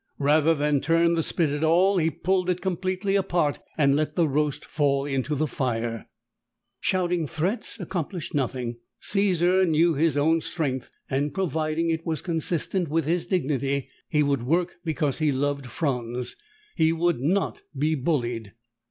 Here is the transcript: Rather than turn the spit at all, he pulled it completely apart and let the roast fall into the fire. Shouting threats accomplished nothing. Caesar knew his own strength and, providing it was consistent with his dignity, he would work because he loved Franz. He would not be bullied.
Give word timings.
Rather 0.17 0.55
than 0.55 0.81
turn 0.81 1.13
the 1.13 1.21
spit 1.21 1.51
at 1.51 1.63
all, 1.63 1.99
he 1.99 2.09
pulled 2.09 2.49
it 2.49 2.59
completely 2.59 3.15
apart 3.15 3.59
and 3.77 3.95
let 3.95 4.15
the 4.15 4.27
roast 4.27 4.65
fall 4.65 5.05
into 5.05 5.35
the 5.35 5.45
fire. 5.45 6.09
Shouting 6.79 7.27
threats 7.27 7.79
accomplished 7.79 8.33
nothing. 8.33 8.79
Caesar 9.01 9.63
knew 9.63 9.93
his 9.93 10.17
own 10.17 10.41
strength 10.41 10.89
and, 11.07 11.35
providing 11.35 11.91
it 11.91 12.03
was 12.03 12.23
consistent 12.23 12.87
with 12.89 13.05
his 13.05 13.27
dignity, 13.27 13.91
he 14.09 14.23
would 14.23 14.41
work 14.41 14.77
because 14.83 15.19
he 15.19 15.31
loved 15.31 15.67
Franz. 15.67 16.35
He 16.75 16.91
would 16.91 17.19
not 17.19 17.61
be 17.77 17.93
bullied. 17.93 18.55